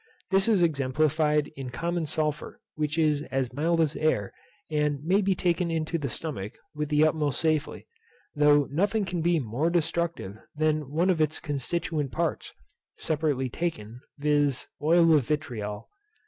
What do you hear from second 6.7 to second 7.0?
with